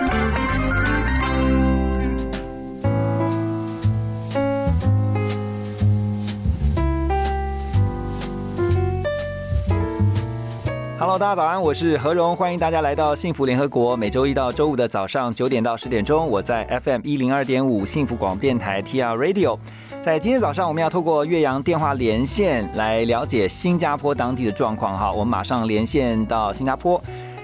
[11.19, 13.97] 大家早安，我是何荣，欢迎大家来到幸福联合国。
[13.97, 19.59] 每周一到周五的早上九点到十点钟，我在 FM 一零二点五幸福广播电台 TR Radio。
[20.01, 24.97] 在今天早上，我们要透过岳阳电话连线来了解新加坡当地的状况。
[24.97, 26.99] 哈，我们马上连线到新加坡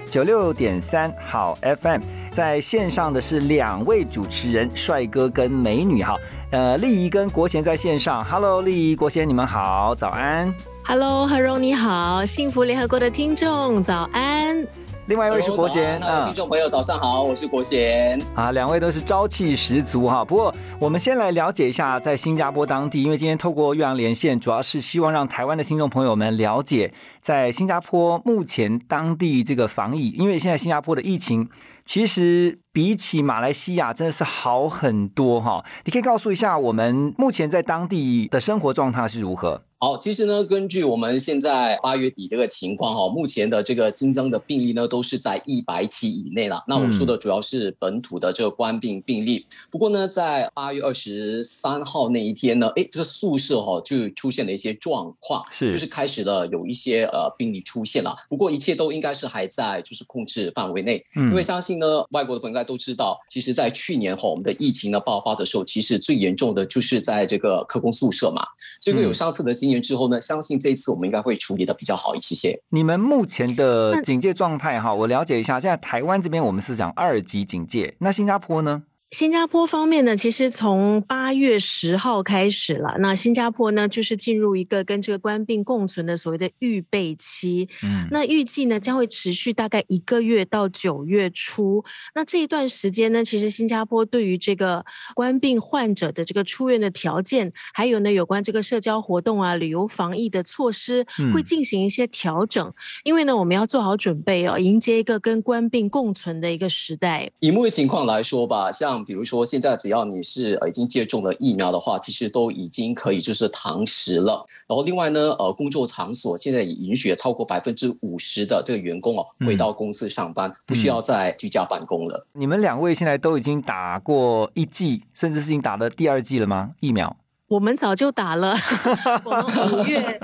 [0.08, 2.00] 九六点三好 FM，
[2.32, 6.02] 在线上的是两位主持人，帅哥跟美女。
[6.02, 6.16] 哈，
[6.50, 8.24] 呃，丽怡跟国贤在线上。
[8.24, 10.52] Hello，丽怡、国贤，你们好，早安。
[10.90, 14.66] Hello，何荣你好，幸福联合国的听众早安。
[15.04, 20.24] 另外一位是国贤，嗯，听众朋友早上好，我是国贤啊，两位都是朝气十足哈。
[20.24, 31.50] 不过我们先来了解一下在新加坡当地，因为今天透过岳阳连线，主要是希望让台湾的听众朋友们了解在新加坡目前当地这个防疫，因为现在新加坡的疫情
[31.84, 35.62] 其实比起马来西亚真的是好很多哈。
[35.84, 39.64] 你可以告诉一下我们目前在当地的生活状态是如何？
[39.80, 46.64] 好，其实呢，根据我们现在八月底这个情况哈，目前的这个新增的病例呢，都是在一百起以内了。
[46.66, 49.46] 那我说的主要是本土的这个冠病病例。
[49.70, 58.16] 不过呢，在八月二十三号那一天呢，哎，这个宿舍哈就出现了一些状况，是就是开始了有一些呃病例出现了。
[58.28, 68.42] 不过一切都应该是还在就是控制范围内，嗯因为相信呢，外国的朋友应该都知道，其实在去年哈我们的疫情呢爆发的时候，其实最严重的就是在这个科工宿舍嘛。
[68.80, 72.60] 这个有上次的经验之后呢，相信这一次我们应该会处理的比较好一些些。
[72.70, 75.60] 你们目前的警戒状态哈，我了解一下。
[75.60, 78.82] 现在台湾这边我们是讲二级警戒，那新加坡呢？
[79.10, 87.66] 新加坡方面呢，其实从八月十号开始了，那新加坡呢就是进入一个跟这个官病共存的所谓的预备期。
[87.82, 91.82] 嗯，那预计呢将会持续大概一个月到九月初。
[92.14, 102.70] 那这一段时间呢，其实新加坡对于这个官病患者的这个出院的条件，还有呢有关这个社交活动啊、旅游防疫的措施，嗯会进行一些调整。
[103.04, 107.30] 因为呢，我们要做好准备哦，迎接一个跟官病共存的一个时代。
[107.40, 114.44] 以目前情况来说吧，像比如说现在只要你是呃已经接种了疫苗的话，其实都已经可以就是堂食了。
[114.66, 122.26] 然后另外呢，呃，工作场所现在也允许超过百分之五十的这个员工哦回到公司上班，不需要再居家办公了。
[122.32, 126.72] 你们两位现在都已经打过一剂，甚至是已经打了第二剂了吗？
[126.80, 127.16] 疫苗？
[127.48, 128.54] 我们早就打了，
[129.24, 130.20] 我们五月，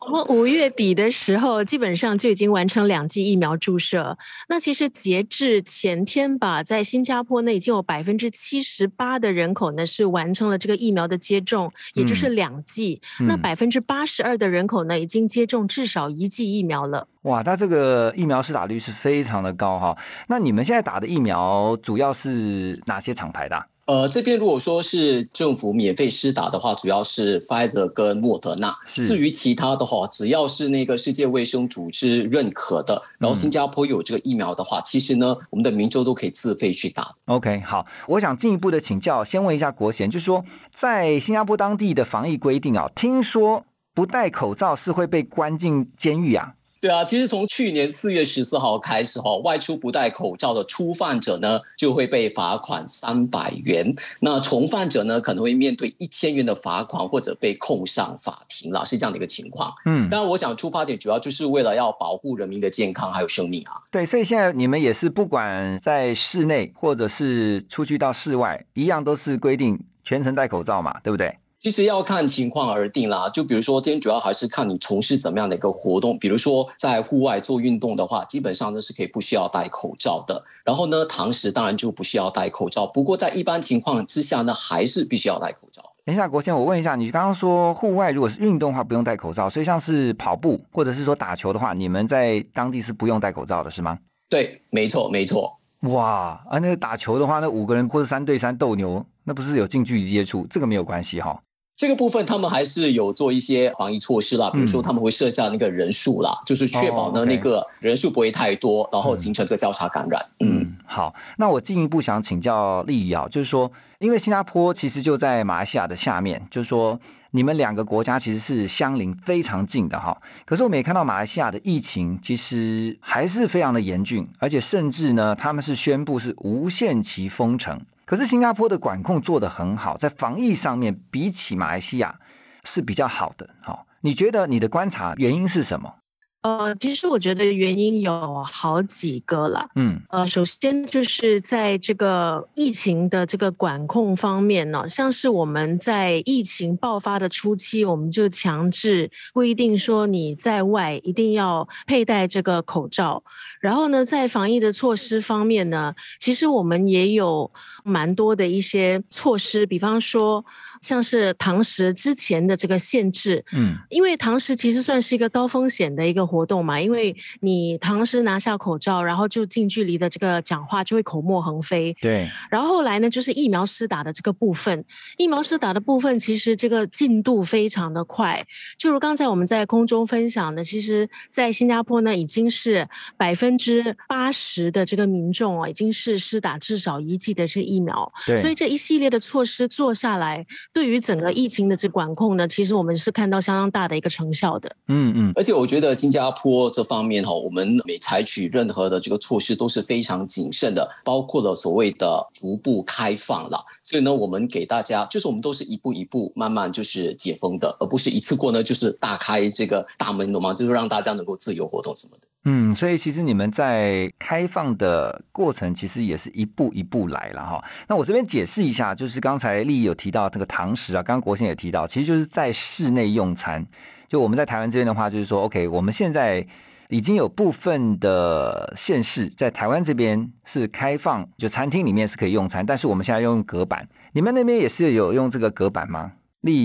[0.00, 4.16] 我们五月底的时候，基本上就已经完成两剂疫苗注射。
[4.48, 13.02] 那其实截至前天吧，在新加坡呢，已经有百分之七十八的人口呢是完成了这个疫苗的接种，也就是两剂。
[13.20, 17.06] 那嗯百分之八十二的人口呢，已经接种至少一剂疫苗了。
[17.22, 19.94] 哇，那这个疫苗施打率是非常的高哈。
[20.28, 28.76] 那你们现在打的疫苗主要是哪些厂牌的啊、呃，这边如果说是政府免费施打的话，主要是 Pfizer 跟莫德纳。
[28.84, 37.14] 至于其他的话，只要是那个世界卫生组织认可的，然后新加坡有这个疫苗的话，其实呢，我们的民众都可以自费去打。
[37.26, 40.44] OK，好，我想进一步的请教，先问一下国贤，就是说
[40.74, 43.64] 在新加坡当地的防疫规定啊，听说
[43.94, 46.54] 不戴口罩是会被关进监狱啊。
[46.80, 59.72] 对啊，其实从去年四月十四号开始哈，外出不戴口罩的初犯者呢，就会被罚款三百元；那从犯者呢，可能会面对一千元的罚款，或者被控上法庭了，是这样的一个情况。
[59.86, 63.80] 嗯，当然，我想出发点主要就是为了要保护人民的健康还有生命啊。
[63.90, 71.36] 对，所以现在你们也是不管在室内或者是出去到室外，一样都是规定全程戴口罩嘛，对不对？
[71.58, 80.44] 其实要看情况而定啦，就比如说今天主要还是看你从事怎么样的一个活动，比如说在户外做运动的话，基本上呢是可以不需要戴口罩的。
[80.64, 85.82] 然后呢，堂食当然就不需要戴口罩，不过在一般情况之下呢，还是必须要戴口罩。
[86.04, 93.98] 等一下，国贤，我问一下，你刚刚说户外如果是运动的话不用戴口罩，所以像是跑步或者是说打球的话，你们在当地是不用戴口罩的，是吗？
[94.28, 95.58] 对，没错，没错。
[95.80, 101.40] 哇啊，那个打球的话，那五个人或者三对三斗牛，那不是有近距离接触，这个没有关系哈。
[101.76, 110.24] 这个部分他们还是有做一些防疫措施啦，比如说他们会设下那个人数啦，就是确保呢那个人数不会太多，然后形成这个交叉感染。
[110.40, 116.98] 嗯，好，那我进一步想请教丽瑶，就是说，因为新加坡其实就在马来西亚的下面，就是说
[117.32, 120.16] 你们两个国家其实是相邻非常近的哈。
[120.46, 127.78] 可是我们也看到马来西亚的疫情其实还是非常的严峻，而且甚至呢他们是宣布是无限期封城。
[128.06, 132.20] 可是新加坡的管控做得很好，在防疫上面比起马来西亚
[132.64, 133.50] 是比较好的。
[133.60, 135.96] 好，你觉得你的观察原因是什么？
[136.42, 139.68] 呃，其实我觉得原因有好几个了。
[139.74, 153.24] 嗯，呃，首先就是在这个疫情的这个管控方面呢，像是我们在疫情爆发的初期，我们就强制规定说你在外一定要佩戴这个口罩。
[153.60, 157.50] 然后呢，在防疫的措施方面呢，其实我们也有
[157.82, 160.44] 蛮多的一些措施，比方说。
[160.86, 172.30] 像是堂食之前的这个限制，嗯，因为堂食其实算是一个高风险的一个活动嘛，因为你堂食拿下口罩，然后就近距离的这个讲话就会口沫横飞，对。
[172.48, 174.84] 然后后来呢，就是疫苗施打的这个部分，
[175.18, 178.46] 疫苗施打的部分其实这个进度非常的快，
[178.78, 188.36] 就如刚才我们在空中分享的，其实在新加坡呢已经是百分之八十的这个民众哦，已经是施打至少一剂的这疫苗，对。
[188.36, 190.46] 所以这一系列的措施做下来。
[190.76, 194.70] 对于整个疫情的这管控呢，其实我们是看到相当大的一个成效的。
[194.88, 203.64] 嗯嗯，而且我觉得新加坡这方面哈，我们每采取任何的这个措施都是非常谨慎的，包括了所谓的逐步开放了。
[203.82, 210.52] 所以呢，我们给大家就是我们都是一步一步慢慢就是解封的，而不是一次过呢就是大开这个大门，懂吗？
[210.52, 212.26] 就是让大家能够自由活动什么的。
[212.48, 217.60] 嗯，所以其实你们在开放的过程，其实也是一步一步来了哈。
[217.88, 223.66] 那我这边解释一下，就是刚才丽有提到这个堂食啊，刚刚国庆也提到，其实就是在室内用餐。
[224.06, 226.46] 就我们在台湾这边的话，就是说，OK，我们现在
[226.88, 233.88] 已经有部分的县市在台湾这边是开放，就餐厅里面是可以用餐，但是我们现在用隔板。
[234.12, 236.12] 你们那边也是有用这个隔板吗？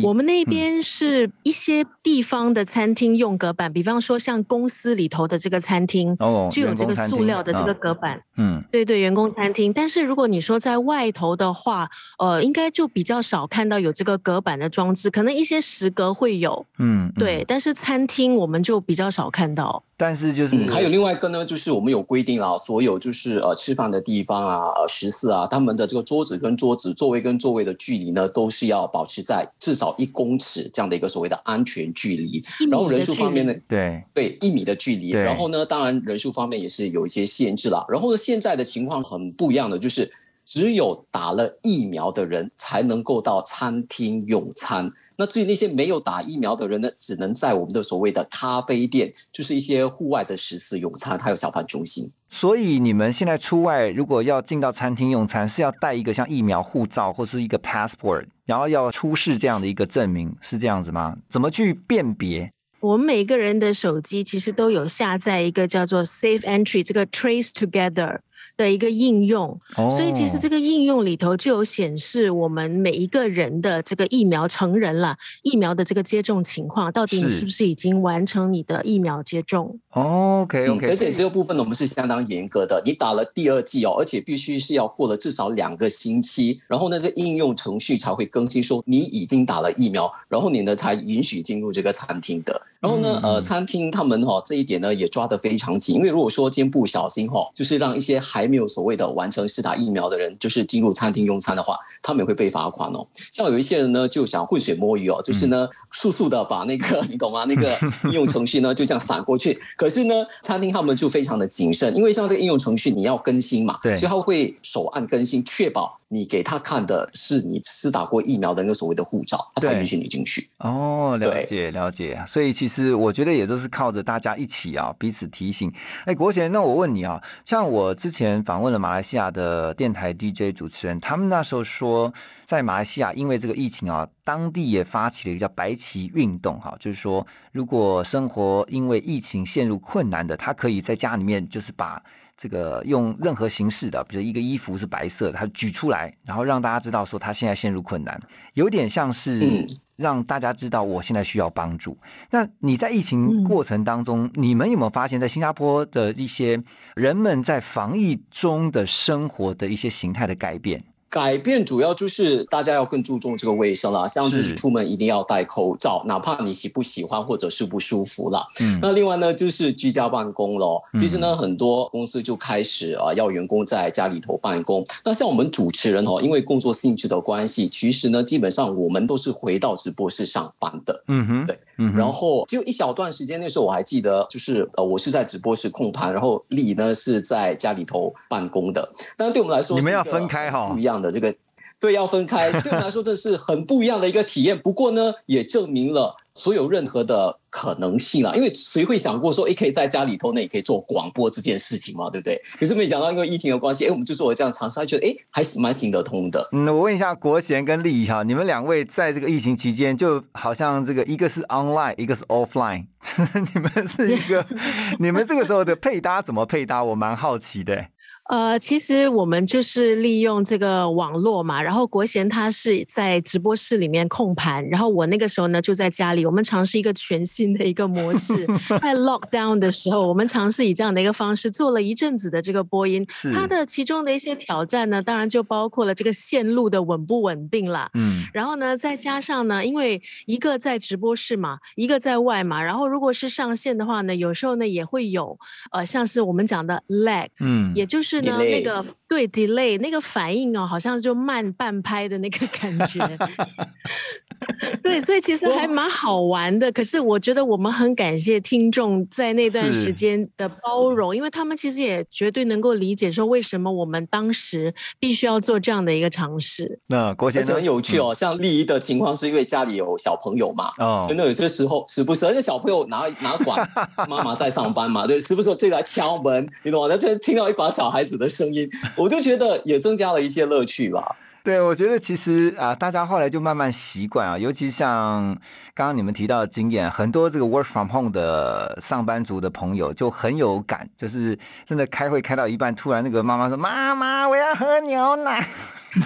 [0.04, 8.22] 我们那边是一些地方的餐厅用隔板，比方说像公司里头的这个餐厅，哦，就有这个塑料的这个隔板。
[8.38, 9.74] 嗯，对对，员工餐厅。
[9.74, 11.90] 但是如果你说在外头的话，
[12.20, 16.66] 呃，应该就比较少看到有这个隔板的装置，可能一些食阁会有。
[16.78, 17.44] 嗯，对。
[17.48, 19.84] 但是餐厅我们就比较少看到。
[20.02, 32.44] 但是就是还有另外一个呢，就是我们有规定啊，所有就是呃吃饭的地方啊，呃食肆啊，他们的这个桌子跟桌子、座位跟座位的距离呢，都是要保持在至少一公尺这样的一个所谓的安全距离。
[32.68, 35.12] 然后人数方面呢，对对一米的距离。
[35.12, 37.86] 然后呢，当然人数方面也是有一些限制了。
[37.88, 40.12] 然后呢，现在的情况很不一样的，就是
[40.44, 44.92] 只有打了疫苗的人才能够到餐厅用餐。
[45.22, 52.12] 那至于那些没有打疫苗的人呢，只能在我们的所谓的咖啡店，就是一些户外的食肆用餐，还有小贩中心。
[52.28, 61.16] 所以你们现在出外如果要进到餐厅用餐，是要带一个像疫苗护照或是一个 passport，然后要出示这样的一个证明，是这样子吗？
[61.30, 62.52] 怎么去辨别？
[62.80, 68.22] 我们每个人的手机其实都有下载一个叫做 Safe Entry 这个 Trace Together。
[68.58, 69.60] 的一个应用，
[69.90, 82.82] 所以其实这个应用里头就有显示我们每一个人的这个疫苗成人了疫苗的这个接种情况，到底你是不是已经完成你的疫苗接种？OK OK，而且这个部分呢，我们是相当严格的。
[82.86, 92.62] 你打了第二剂哦，而且必须是要过了至少两个星期，然后呢，这个应用程序才会更新说你已经打了疫苗，然后你呢才允许进入这个餐厅的。
[92.80, 103.06] 然后呢，呃，餐厅他们哈这一点呢也抓得非常紧，因为如果说今天不小心哈，就是让一些还没有所谓的完成试打疫苗的人，就是进入餐厅用餐的话，他们也会被罚款哦。
[103.34, 107.44] 像有一些人呢，就想浑水摸鱼哦，就是呢速速的把那个 你懂吗？
[107.46, 109.60] 那个 应用程序呢就这样闪过去。
[109.76, 115.98] 可是呢，餐厅他们就非常的谨慎，因为像这个应用程序你要更新嘛，对，所以他会手按更新，确保。
[116.14, 120.50] 你给他看的是你施打过疫苗的那个所谓的护照，他才允许你进去。
[120.58, 122.22] 哦，了解了解。
[122.28, 125.72] 所以其实我觉得也都是靠着大家一起啊，彼此提醒。
[126.04, 132.14] 哎，国贤，那我问你啊，像我之前前访问了马来西亚的电台 DJ 主持人，他们那时候说，
[132.46, 142.04] 在马来西亚因为这个疫情啊，当地也发起了一个叫白旗运动哈，就是说如果生活因为疫情陷入困难的，他可以在家里面就是把。
[142.42, 148.20] 这个用任何形式的，比如一个衣服是白色的，他举出来，然后让大家知道说他现在陷入困难，
[148.56, 149.64] 有点像是
[149.96, 151.96] 让大家知道我现在需要帮助。
[152.32, 156.60] 那你在疫情过程当中，你们有没有发现，在新加坡的一些
[156.96, 160.84] 人们在防疫中的生活的一些形态的改变？
[161.12, 168.48] 改变主要就是大家要更注重这个卫生啦，像就是是出门一定要戴口罩，哪怕你喜不喜欢或者是不舒服啦。
[168.62, 170.82] 嗯那另外呢，就是居家办公咯。
[170.98, 174.86] 其实呢，很多公司就开始啊，要员工在家里头办公。
[175.04, 181.04] 那像我们主持人哦，因为工作性质的关系，其实呢，基本上我们都是回到直播室上班的。
[181.10, 188.88] 嗯哼，对，嗯，然后只有一小段时间，那时候我还记得，就是呃，我是在直播室控盘，然后李呢是在家里头办公的。
[189.18, 191.34] 但是对我们来说，你们要分开哈不一样的这个，
[191.82, 192.52] 对，要分开。
[192.62, 194.58] 对我们来说，这是很不一样的一个体验。
[194.58, 202.40] 不过呢，也证明了所有任何的可能性啊，因为谁会想过说，诶，可以在家里头，呢也可以做广播这件事情嘛，对不对？
[202.60, 206.48] 可是没想到因为疫情的关系，诶，我们就做了这样尝试，还觉得诶，还是蛮行得通的。
[206.52, 212.86] 嗯，我问一下国贤跟丽哈，你们两位在这个疫情期间，就好像这个一个是 online，一个是 offline，
[213.56, 214.46] 你们是一个，
[215.00, 216.84] 你们这个时候的配搭怎么配搭？
[216.84, 217.88] 我蛮好奇的。
[218.32, 228.48] 呃，其实我们就是利用这个网络嘛，然后国贤他是在直播室里面控盘，然后我那个时候呢就在家里，我们尝试一个全新的一个模式，
[228.80, 233.34] 在 lockdown 的时候，我们尝试以这样的一个方式做了一阵子的这个播音，是。
[233.34, 245.38] 它的其中的一些挑战呢，当然就包括了这个线路的稳不稳定了，嗯，然后呢，再加上呢，因为一个在直播室嘛，一个在外嘛，然后如果是上线的话呢，有时候呢也会有
[245.74, 253.06] 呃，像是我们讲的 lag，嗯，也就是呢，那个对 delay 那个反应哦，好像就慢半拍的那个感觉。
[254.82, 256.72] 对，所以其实还蛮好玩的。
[256.72, 266.80] 可是我觉得我们很感谢听众在那段是时间的包容，因为他们其实也绝对能够理解说为什么我们当时必须要做这样的一个尝试。
[266.88, 267.64] 那国贤呢而且很？
[267.66, 273.70] 有趣哦，像丽姨的情况是因为家里有小朋友嘛，哦真的有些时候时不时，而且小朋友哪哪管
[274.10, 276.88] 妈妈在上班嘛，对，时不时就来敲门，你懂吗？
[276.90, 278.68] 那就听到一把小孩子的声音，
[279.02, 281.16] 我就觉得也增加了一些乐趣吧。
[281.44, 285.36] 对，我觉得其实啊，大家后来就慢慢习惯啊，尤其像
[285.74, 295.44] 刚刚你们提到的经验，很多这个 work from home 的上班族的朋友就很有感，就是真的开会开到一半，突然那个妈妈说：“妈妈，我要喝牛奶。”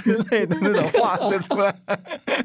[0.04, 1.76] 之类的那种话就出来，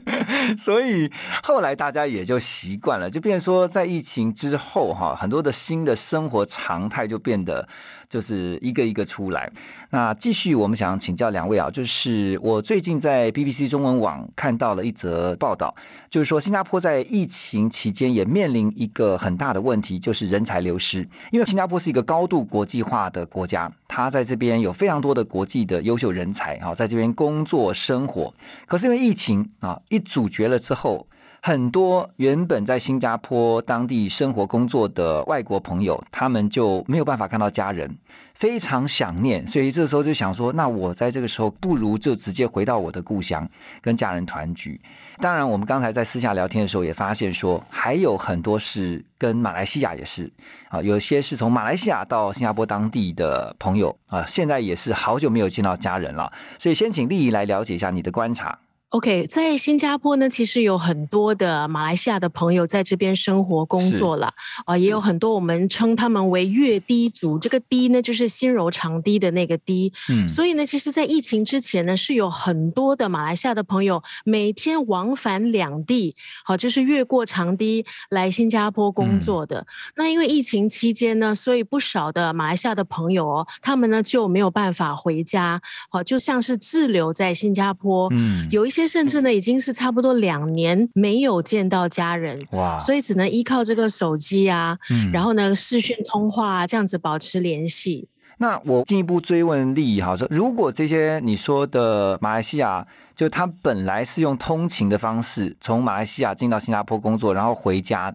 [0.58, 1.10] 所以
[1.42, 7.66] 后来大家也就习惯了，就变说在疫情之后哈，很多的新的生活常态就变得
[8.10, 9.50] 就是一个一个出来。
[9.90, 15.74] 那继续，我们想请教两位啊，就是我最近在 BBC 中文网看到了一则报道，
[16.10, 21.08] 就是说新加坡在疫情期间也面临一个很大的问题，就是人才流失。
[21.30, 28.34] 因为新加坡是一个高度国际化的国家，它在这边有非常多的国际的优秀人才啊，在这边工作生活。
[28.66, 31.06] 可是因为疫情啊一阻绝了之后，
[31.42, 37.96] 很多原本在新加坡当地生活工作的外国朋友，他们就没有办法看到家人，
[38.34, 43.48] 非常想念，所以这时候就想说，那我在这个时候不如就直接回到我的故乡，
[43.80, 44.78] 跟家人团聚。
[45.18, 50.30] 当然，我们刚才在私下聊天的时候也发现说，还有很多是跟马来西亚也是
[50.68, 58.58] 啊，有些是从马来西亚到新加坡当地的朋友啊，现在也是好久没有见到家人了，所以先请丽仪来了解一下你的观察。
[58.90, 69.92] OK，在新加坡呢，其实有很多的马来西亚的朋友在这边生活工作了啊、也有很多我们称他们为粤低族，这个低呢就是心柔长低的那个低。
[70.08, 79.64] 嗯所以呢，其实，在疫情之前呢，是有很多的马来西亚的朋友每天往返两地，好，就是越过长堤来新加坡工作的。
[79.94, 88.08] 那因为疫情期间呢，所以不少的马来西亚的朋友哦，他们呢就没有办法回家，好，就像是滞留在新加坡。
[88.10, 98.08] 嗯，有一些甚至呢，已经是差不多两年没有见到家人，哇，所以只能依靠这个手机啊，嗯然后呢视讯通话啊，这样子保持联系。
[98.38, 108.14] 那我进一步追问利益哈，说如果这些你说的马来西亚，就他本来是用通勤的方式从马来西亚进到新加坡工作，然后回家，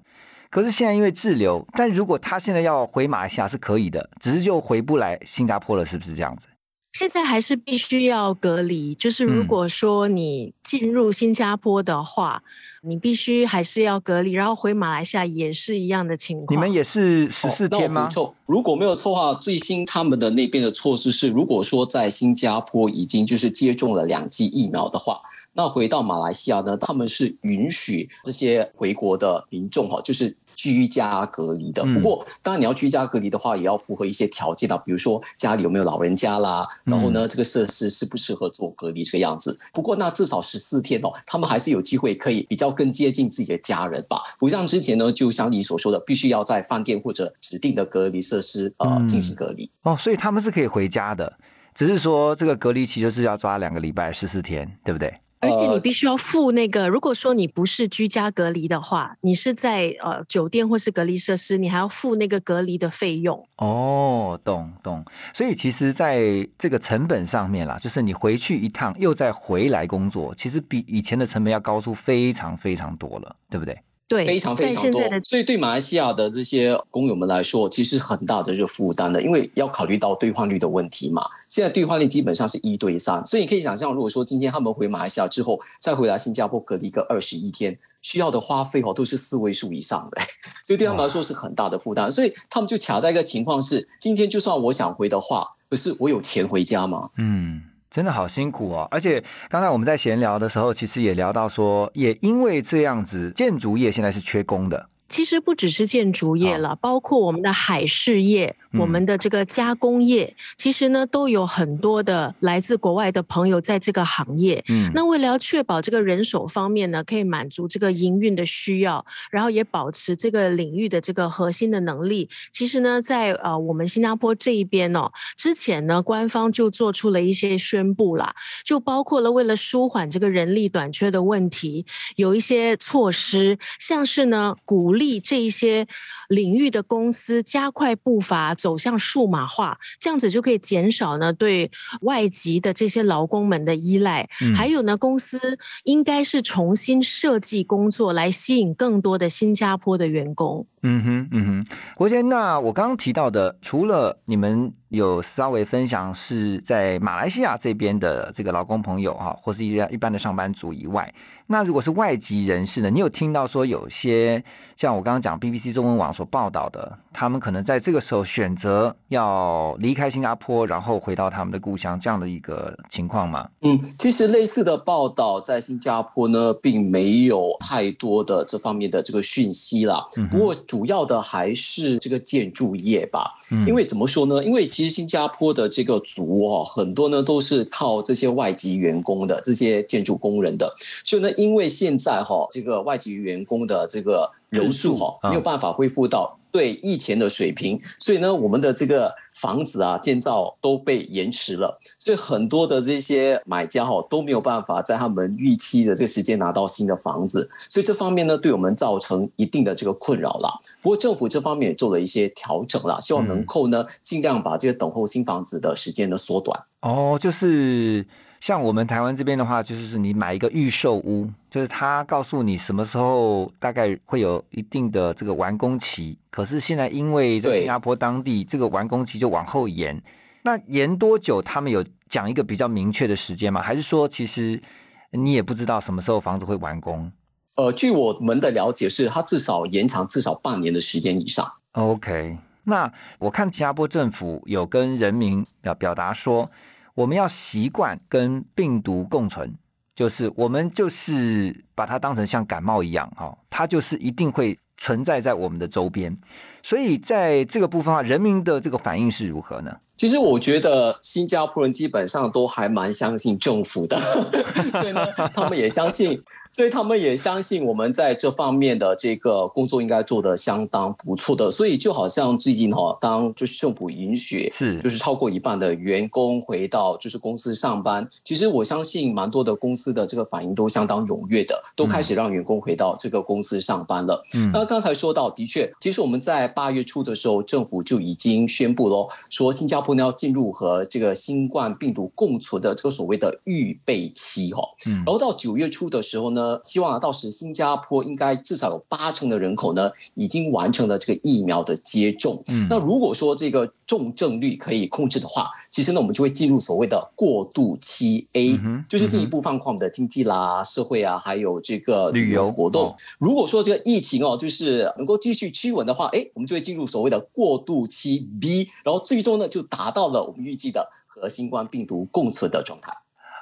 [0.50, 6.48] 可是现在因为滞留，但如果他现在要回马来西亚是可以的，只是就回不来新加坡了，是不是这样子？
[6.98, 12.42] 现在还是必须要隔离，就是如嗯果说你进入新加坡的话，
[12.84, 16.56] 你必须还是要隔离，然后回马来西亚也是一样的情况。
[16.56, 18.14] 你们也是十四天吗补？
[18.14, 25.20] 充如果没有错的话，最新他们的那边的措施是，如果说在新加坡已经就是接种了两剂疫苗的话，
[25.52, 30.34] 那回到马来西亚呢，他们是允许这些回国的民众哈，就是
[30.74, 31.84] 居家隔离的。
[31.84, 39.58] 嗯不过，当然你要居家隔离的话，也要符合一些条件啊，比如说家里有没有老人家啦，然后呢，这个设施适不适合做隔离这个样子。
[39.72, 44.22] 不过，那至少十四天哦，他们还是有机会可以比较更接近自己的家人吧。
[44.40, 49.70] 不像之前呢，就像你所说的，必须要在饭店或者指定的隔离设施呃嗯进行隔离。
[49.84, 51.38] 哦，所以他们是可以回家的。
[51.74, 55.14] 只是说这个隔离期就是要抓两个礼拜十四天，对不对？
[55.42, 63.48] 而且你必须要付那个，如果说你不是居家隔离的话，你是在呃酒店或是隔离设施，你还要付那个隔离的费用。
[63.58, 65.06] 哦，懂懂。
[65.34, 73.78] 所以其实在这个成本上面啦，就是你回去一趟又再回来工作，其实比以前的成本要高出非常非常多了，对不对？
[74.08, 81.26] 对，非常非常多，所以对马来西亚的这些工友们来说，其实很大的这个负担的，因为要考虑到兑换率的问题嘛。
[81.50, 90.22] 现在兑换率基本上是一对三，所以你可以想象，如果说今天他们回马来西亚之后，再回来新加坡隔离个二十一天，需要的花费哦都是四位数以上的，
[90.64, 92.12] 所以对他们来说是很大的负担。
[92.12, 97.10] 所以他们就卡在一个情况是，今天就算我想回的话，可是我有钱回家吗？
[97.18, 97.64] 嗯。
[97.96, 104.90] 真的好辛苦哦，而且刚才我们在闲聊的时候，其实也聊到说，也因为这样子，建筑业现在是缺工的。
[105.08, 114.64] 其实不只是建筑业了，包括我们的海事业、我们的这个加工业，其实呢都有很多的来自国外的朋友在这个行业。
[114.68, 122.28] 嗯，那为了要确保这个人手方面呢，可以满足这个营运的需要，然后也保持这个领域的这个核心的能力。
[122.52, 128.34] 其实呢，在呃我们新加坡这一边哦，之前呢官方就做出了一些宣布啦，
[128.66, 131.86] 就包括了为了舒缓这个人力短缺的问题，
[132.16, 134.95] 有一些措施，像是呢鼓。
[134.96, 135.88] 力这一些
[136.30, 141.70] 领域的公司加快步伐走向数码化，这样子就可以减少呢对
[142.02, 144.28] 外籍的这些劳工们的依赖。
[144.56, 150.66] 还有呢，公司应该是重新设计工作来吸引更多的新加坡的员工。
[150.88, 151.66] 嗯哼，嗯哼，
[151.96, 161.12] 国贤，那我刚刚提到的，除了你们有稍微分享是在马来西亚这边的这个劳工朋友哈，或是一一般的上班族以外，
[161.48, 162.92] 那如果是外籍人士呢？
[162.92, 164.44] 你有听到说有些
[164.78, 173.50] 像我刚刚讲 BBC 中文网所报道的，他们可能在这个时候选择要离开新加坡，然后回到他们的故乡这样的一个情况吗？
[173.62, 180.06] 嗯，其实类似的报道在新加坡呢，并没有太多的这方面的这个讯息啦。
[180.30, 180.54] 不过。
[180.76, 183.34] 主要的还是这个建筑业吧，
[183.66, 184.44] 因为怎么说呢？
[184.44, 196.38] 因为其实新加坡的这个族哦，很多呢都是靠这些外籍员工的这些建筑工人的，所以呢，因为现在哈这个外籍员工的这个人数哈没有办法恢复到。
[196.56, 210.62] 对疫前的水平，所以呢，我们的这个房子啊建造都被延迟了，所以很多的这些买家哈都没有办法在他们预期的这个时间拿到新的房子，所以这方面呢，对我们造成一定的这个困扰了。
[210.82, 216.58] 不过政府这方面也做了一些调整了，希望能够呢尽量把这个等候新房子的时间呢缩短。
[216.80, 218.06] 哦，就是。
[218.46, 226.16] 像我们台湾这边的话，就是你买一个预售屋，就是他告诉你什么时候大概会有一定的这个完工期。
[226.30, 230.00] 可是现在因为在新加坡当地，这个完工期就往后延。
[230.44, 231.42] 那延多久？
[231.42, 233.64] 他们有讲一个比较明确的时间吗？
[233.64, 234.62] 还是说其实
[235.10, 237.12] 你也不知道什么时候房子会完工？
[237.56, 241.44] 呃，据我们的了解，是他至少延长至少半年的时间以上。
[241.72, 246.48] OK，那我看新加坡政府有跟人民表表达说。
[246.96, 249.54] 我们要习惯跟病毒共存，
[249.94, 256.18] 就是我们就是把它当成像感冒一样，哈，它就是一定会存在在我们的周边。
[256.64, 259.78] 所以在这个部分的话，人民的这个反应是如何呢？
[259.98, 264.00] 其实我觉得新加坡人基本上都还蛮相信政府的，
[264.72, 266.22] 所以呢，他们也相信。
[266.56, 271.52] 所以他们也相信我们在这方面的这个工作应该做的相当不错的。
[271.52, 284.24] 所以就好像最近哈，当就是政府允许是就是超过一半的员工回到就是公司上班，其实我相信蛮多的公司的这个反应都相当踊跃的，都开始让员工回到这个公司上班了。
[284.36, 294.64] 嗯，那刚才说到，的确，其实我们在八月初的时候，政府就已经宣布了，说新加坡呢要进入和这个新冠病毒共存的这个所谓的预备期哈。
[294.88, 296.45] 嗯，然后到九月初的时候呢。
[296.64, 302.42] 希望啊到时新加坡应该至少有八成的人口呢，已经完成了这个疫苗的接种。
[302.48, 312.96] 嗯，那如果说这个重症率可以控制的话，其实呢，我们就会进入所谓的过渡期 A，就是进一步放宽我们的经济啦、社会啊，还有这个旅游活动。
[313.20, 322.92] 如果说这个疫情哦，就是能够继续趋稳的话，哎，我们就会进入所谓的过渡期 B，然后最终呢，就达到了我们预计的和新冠病毒共存的状态。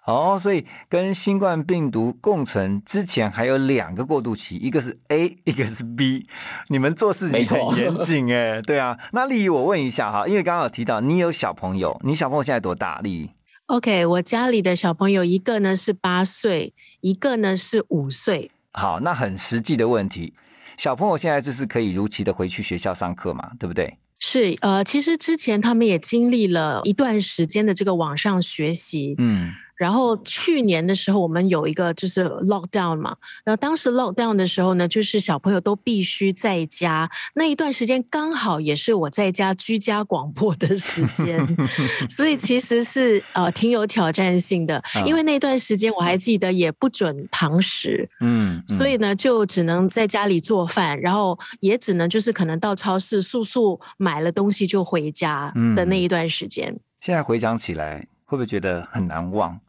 [0.05, 6.27] 哦，所以跟新冠病毒共存之前还有两个过渡期，一个是 A，一个是 B。
[6.67, 8.97] 你们做事情很严谨 哎，对啊。
[9.13, 12.99] 那丽姨，我问一下哈，因为刚刚有提到你有小朋友，你小朋友现在多大？
[12.99, 13.29] 丽姨
[13.67, 18.51] ？OK，我家里的小朋友一个呢是八岁，一个呢是五岁。
[18.73, 20.33] 好，那很实际的问题，
[20.77, 23.97] 小朋友现在就是可以如期的回去学校上课嘛，对不对？
[24.19, 41.45] 是呃，其实之前他们也经历了一段时间的这个网上学习，嗯然后去年的时候，我们有一个就是 lockdown 嘛，然后当时 lockdown 的时候呢，就是小朋友都必须在家，那一段时间刚好也是我在家居家广播的时间，
[42.09, 56.79] 所以其实是呃挺有挑战性的，因为那段时间我还记得也不准堂食，嗯，所以呢就只能在家里做饭，然后也只能就是可能到超市速速买了东西就回家的那一段时间。
[57.01, 59.59] 现在回想起来，会不会觉得很难忘？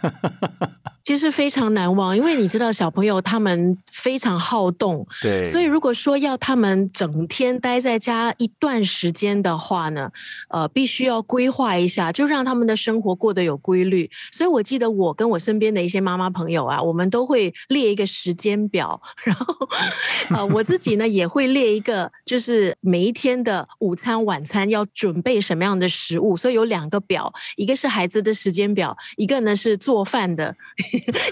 [1.04, 10.10] 其实非常难忘，因为你知道小朋友他们非常好动，对，所以如果说要他们整天待在家一段时间的话呢，
[10.48, 14.10] 呃，必须要规划一下，就让他们的生活过得有规律。
[14.32, 19.54] 所以我记得我跟我身边的一些妈妈朋友啊，我们都会列一个时间表，然后
[20.30, 26.34] 呃，我自己呢也会列一个，就是每一天的午餐、晚餐要准备什么样的食物。
[26.34, 30.56] 所以有两个表，一个是孩子的时间表，一个呢是做饭的。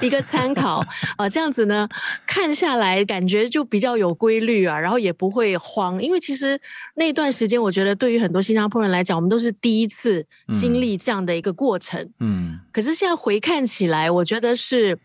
[0.00, 0.84] 一个参考
[1.16, 1.88] 啊，这样子呢，
[2.26, 6.60] 看下来感觉就比较有规律啊，然后也不会慌，因为其实
[6.94, 12.10] 那段时间，我觉得对于很多新加坡人来讲，我们都是第一次经历这样的一个过程。
[12.20, 14.98] 嗯，可是现在回看起来，我觉得是。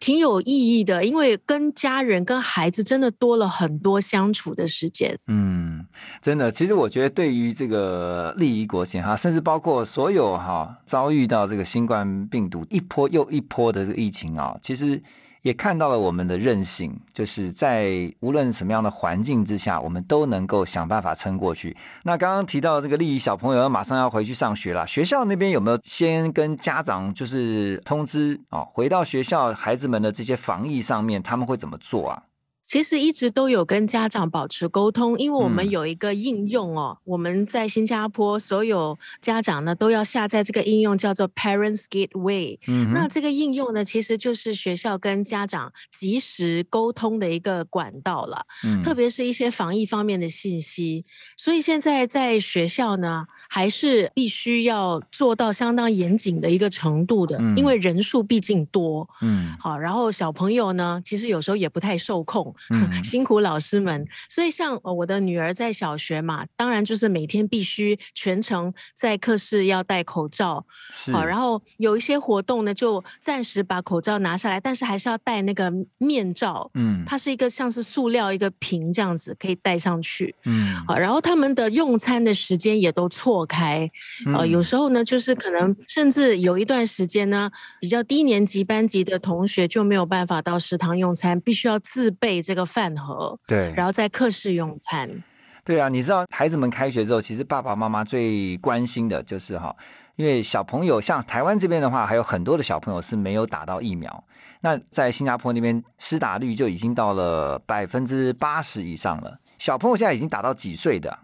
[0.00, 5.16] 挺有意义的，因为跟家人、跟孩子真的多了很多相处的时间。
[5.28, 5.86] 嗯，
[6.20, 15.00] 真的，其实我觉得对于这个利益国情哈，甚至包括所有哈遭遇到这个新冠病毒一波又一波的这个疫情啊，其实。
[15.42, 21.76] 也看到了我们的韧性，就是在无论什么样的环境之下，我们都能够想办法撑过去。
[22.04, 28.60] 那刚刚提到这个利益小朋友要马上要回去上学了，学校那边有没有先跟家长就是通知啊？
[28.60, 32.22] 回到学校，孩子们的这些防疫上面，他们会怎么做啊？
[32.70, 42.60] 其实一直都有跟家长保持沟通，因为我们有一个应用哦，我们在新加坡所有家长呢都要下载这个应用，叫做 Parents Gateway。
[42.68, 48.46] 嗯，那这个应用呢，其实就是学校跟家长及时沟通的一个管道了。
[48.62, 51.04] 嗯，特别是一些防疫方面的信息，
[51.36, 53.26] 所以现在在学校呢。
[53.52, 59.08] 还是必须要做到相当严谨的一个程度的，因为人数毕竟多。
[59.22, 62.54] 嗯，好，然后小朋友呢，其实有时候也不太受控，
[63.02, 64.06] 辛苦老师们。
[64.28, 70.64] 所以像我的女儿在小学嘛，当然就是每天必须全程在课室要戴口罩。
[71.12, 76.70] 好，然后有一些活动呢，就暂时把口罩拿下来，但是还是要戴那个面罩。
[76.74, 80.32] 嗯，它是一个像是塑料一个瓶这样子，可以戴上去。
[80.44, 83.39] 嗯，好，然后他们的用餐的时间也都错。
[83.46, 83.90] 开，
[84.34, 87.50] 呃，有时候呢，就是可能甚至有一段时间呢，
[87.80, 95.22] 比较低年级班级的同学就没有办法到食堂用餐，必须要自备这个饭盒，对，然后在课室用餐。
[95.62, 99.76] 对啊，你知道孩子们开学之后，其实爸爸妈妈最关心的就是哈，
[100.16, 104.24] 因为小朋友像台湾这边的话，还有很多的小朋友是没有打到疫苗，
[104.62, 109.38] 那在新加坡那边施打率就已经到了百分之八十以上了。
[109.58, 111.16] 小朋友现在已经打到几岁的？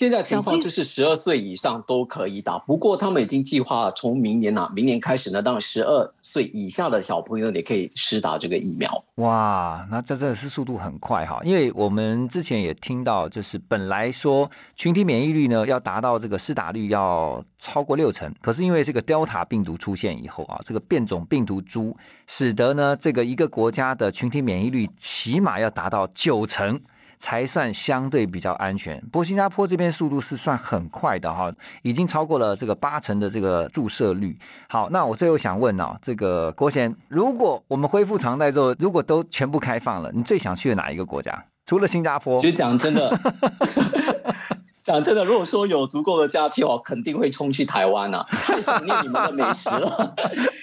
[0.00, 9.04] 现在情况就是十二岁以上都可以打，不过他们已经计划从明年啊，明年开始呢，让十二岁以下的小朋友也可以施打这个疫苗。
[9.16, 11.38] 哇，那这真的是速度很快哈！
[11.44, 21.94] 因为我们之前也听到，就是本来说群体免疫率呢要达到这个施打率要超过六成，可是因为这个 Delta 病毒出现以后啊，这个变种病毒株
[22.26, 26.80] 使得呢这个一个国家的群体免疫率起码要达到九成。
[27.20, 28.98] 才算相对比较安全。
[29.12, 31.52] 不过新加坡这边速度是算很快的哈，
[31.82, 34.36] 已经超过了这个八成的这个注射率。
[34.68, 41.44] 好，那我最后想问哦，这个郭贤，如果我们恢复常态之后，如果都全部开放了，你最想去的哪一个国家？
[41.66, 42.36] 除了新加坡？
[42.38, 43.16] 其实讲真的。
[44.82, 48.26] 讲真的，如果说有足够的假期，我肯定会冲去台湾啊！
[48.30, 50.14] 太想念你们的美食了。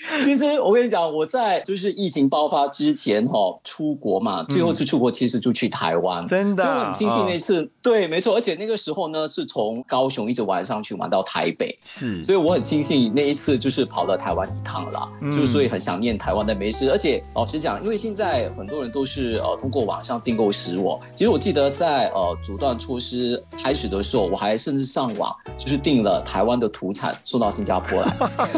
[0.23, 6.63] 其实我跟你讲，我在就是疫情爆发之前哈，出国嘛，最后一次出国其实就去台湾，真的。
[6.63, 8.35] 所以我很庆幸那次，对，没错。
[8.35, 12.21] 而且那个时候呢，是从高雄一直玩上去玩到台北，是。
[12.21, 16.91] 所以我很庆幸那一次就是跑了台湾一趟啦，就是所以很想念台湾的美食。
[16.91, 24.27] 而且老实讲，因为现在很多人都是呃通过网上订购食物，其实我记得在呃阻断措施开始的时候。
[24.27, 28.17] 我还甚至上网，就是订了台湾的土产送到新加坡来。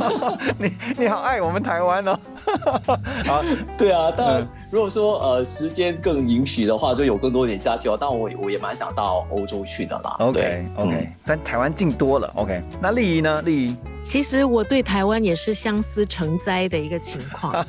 [0.57, 2.19] 你你好爱我们台湾哦。
[3.29, 3.41] 啊，
[3.77, 4.11] 对啊。
[4.15, 7.97] 但如果说呃时间更允许的话，就有更多点假期哦。
[7.99, 10.15] 但我我也蛮想到欧洲去的啦。
[10.19, 12.31] OK OK，但台湾近多了。
[12.35, 13.41] OK，那丽仪呢？
[13.43, 17.65] 丽仪，其实我对台湾也是相思成灾的一个情况。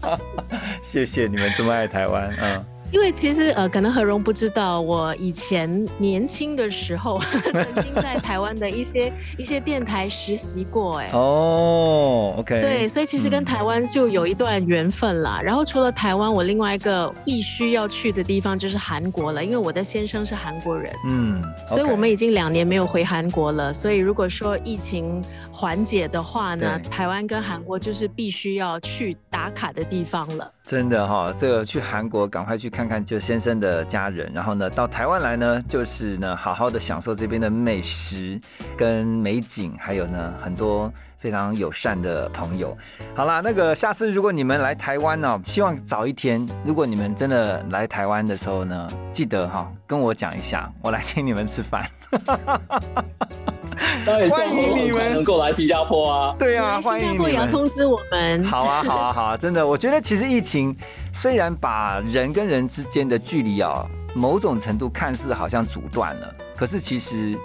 [0.82, 2.64] 谢谢你们这么爱台湾，嗯。
[2.94, 7.20] 因为其实呃，可能何荣不知道，我以前年轻的时候
[7.52, 15.40] 曾经在台湾的一些 一些电台实习过，哎，哦，OK，对，所以其实跟台湾就有一段缘分啦。
[15.42, 23.74] 然后除了台湾，我另外一个必须要去的地方就是韩国了，因为我的先生是韩国人，嗯，所以我们已经两年没有回韩国了。
[23.74, 30.48] 所以如果说疫情缓解的话呢，台湾跟韩国就是必须要去打卡的地方了。
[30.64, 38.40] 真的哈，这个去韩国赶快去看看就先生的家人，然后呢到台湾来呢，就是呢好好的享受这边的美食
[38.74, 42.74] 跟美景，还有呢很多非常友善的朋友。
[43.14, 51.86] 好啦，那个下次如果你们来台湾呢，希望早一天，如果你们真的来台湾的时候呢，记得哈跟我讲一下，我来请你们吃饭。
[54.30, 56.36] 欢迎你们能够来新加坡啊！
[56.38, 57.30] 对啊，欢迎你们。
[57.30, 58.44] 也要通知我们。
[58.44, 59.36] 好啊，好啊，好啊！
[59.36, 60.76] 真的，我觉得其实疫情
[61.12, 67.36] 虽然把人跟人之间的距离啊，某种程度看似好像阻断了，可是其实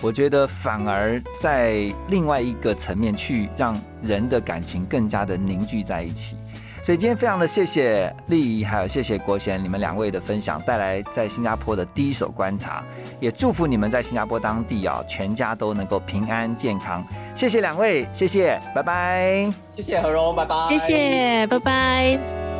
[0.00, 6.36] 我觉得反而在另外一个层面去让人的感情更加的凝聚在一起。
[6.82, 12.82] 所以今天非常的谢谢丽仪，还有谢谢国贤你们两位的分享，带来在新加坡的第一手观察，
[13.20, 17.06] 也祝福你们在新加坡当地啊，全家都能够平安健康。
[17.36, 19.48] 谢谢两位，谢谢，拜拜。
[19.68, 20.56] 谢谢何荣，拜拜。
[20.70, 22.51] 谢谢，拜拜。